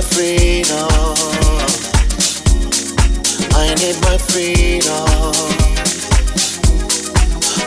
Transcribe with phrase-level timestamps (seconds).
[0.00, 0.88] my freedom.
[3.52, 5.06] I need my freedom.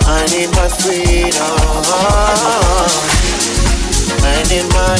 [0.07, 1.59] I need my freedom.
[4.23, 4.97] I need my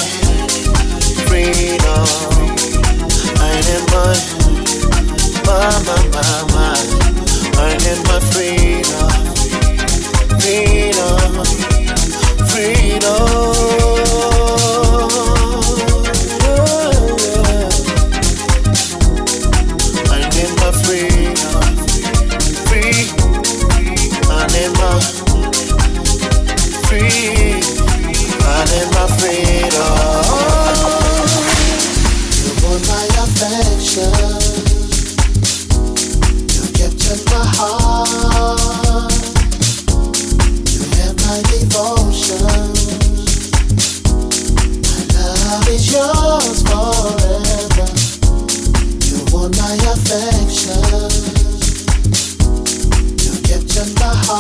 [1.26, 2.06] freedom.
[3.40, 4.14] I need my
[5.48, 6.78] my my my.
[7.58, 9.10] I need my freedom.
[10.40, 11.34] Freedom.
[12.48, 13.83] Freedom.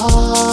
[0.03, 0.52] 哦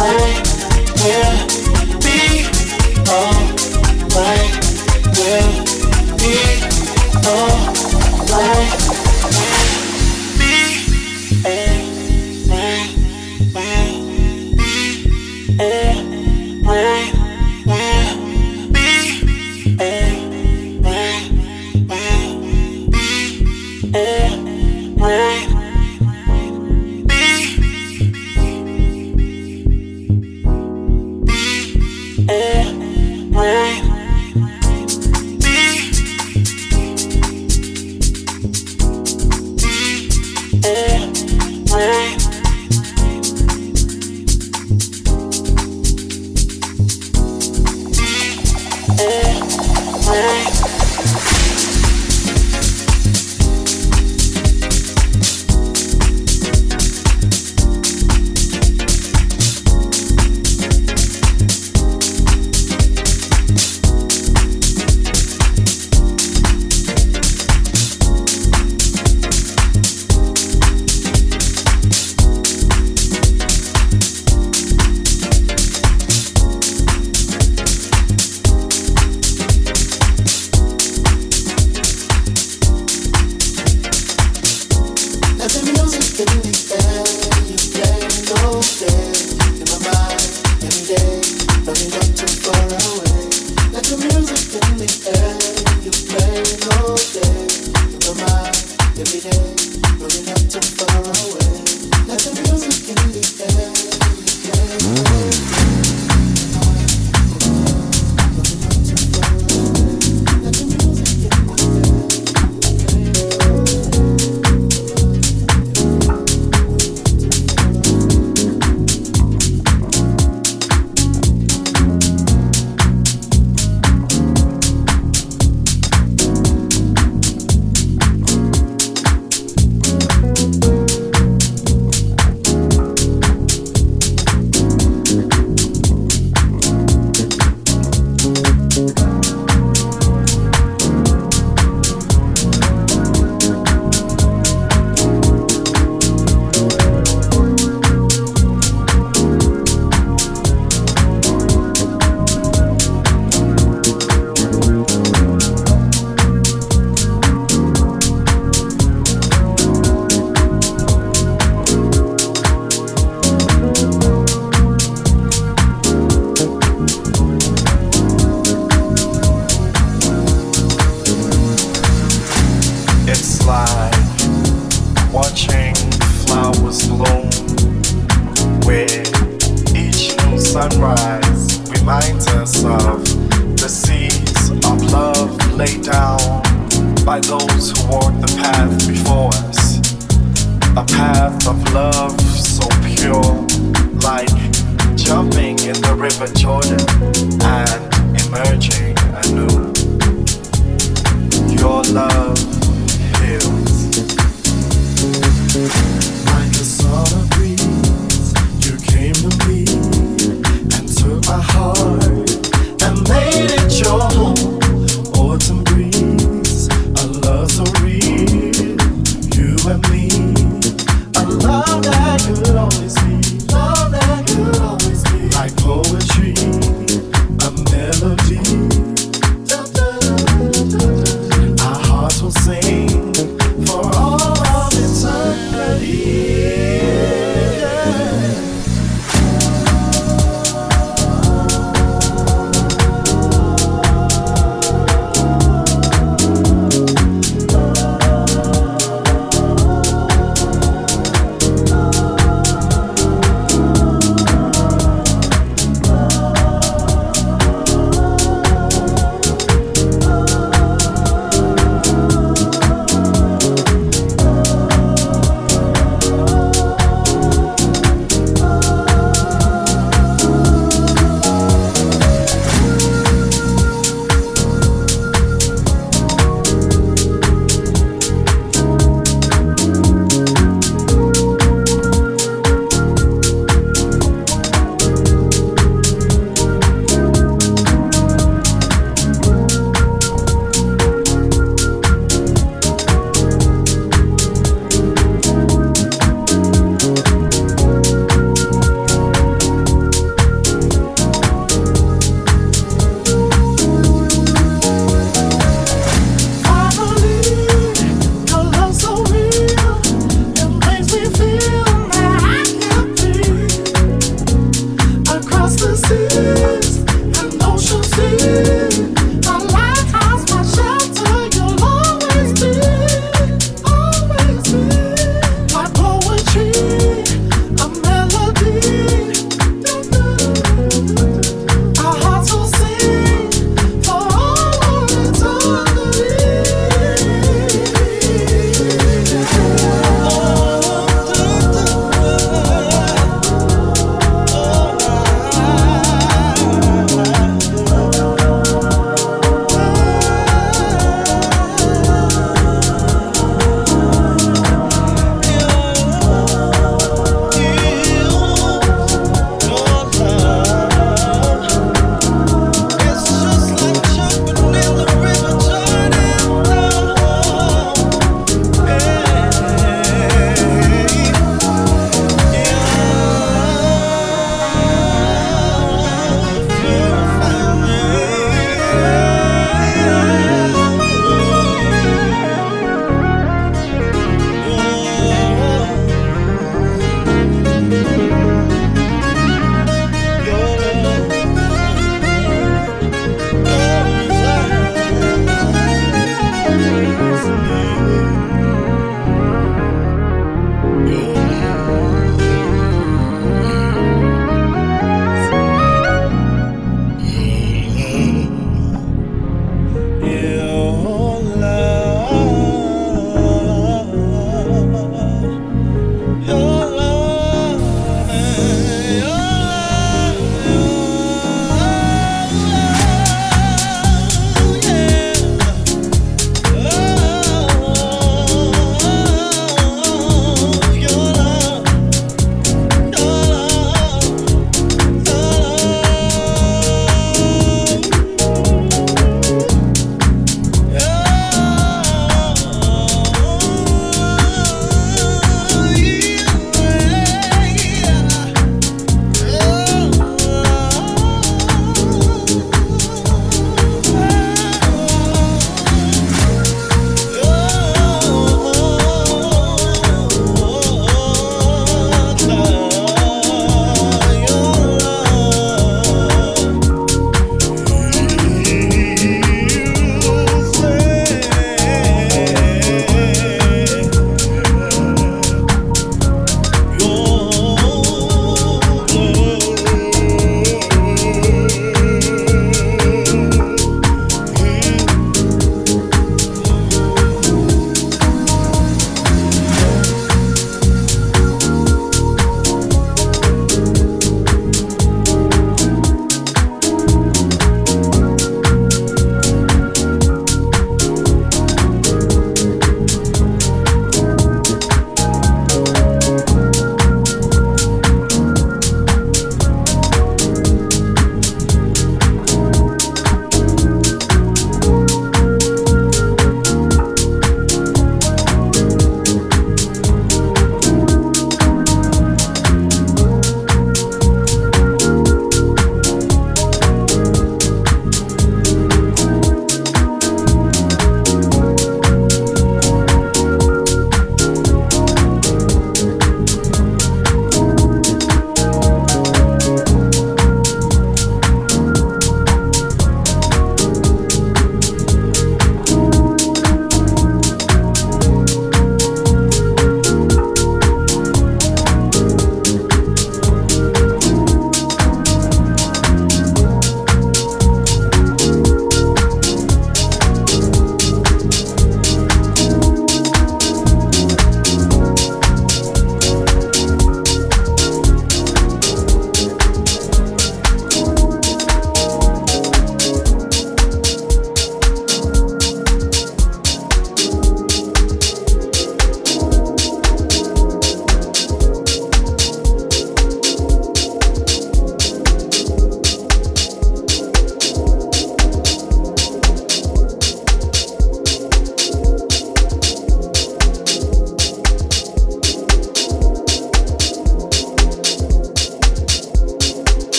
[0.00, 0.46] like,
[1.04, 1.59] yeah.